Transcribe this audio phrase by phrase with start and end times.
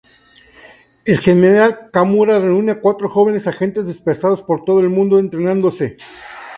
[1.05, 5.95] El general Kurama reúne a cuatro jóvenes agentes dispersados por todo el mundo entrenándose.